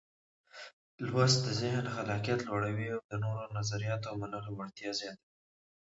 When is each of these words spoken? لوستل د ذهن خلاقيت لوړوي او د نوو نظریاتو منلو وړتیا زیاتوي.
لوستل 1.05 1.41
د 1.45 1.49
ذهن 1.61 1.85
خلاقيت 1.95 2.39
لوړوي 2.43 2.87
او 2.95 2.99
د 3.09 3.11
نوو 3.23 3.53
نظریاتو 3.57 4.09
منلو 4.21 4.49
وړتیا 4.55 4.91
زیاتوي. 5.01 5.29